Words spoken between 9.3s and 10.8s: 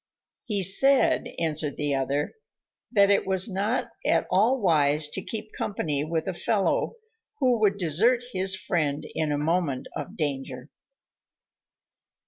a moment of danger."